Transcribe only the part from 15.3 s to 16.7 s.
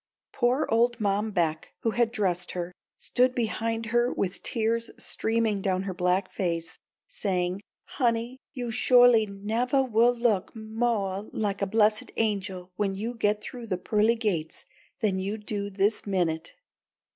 do this minute!"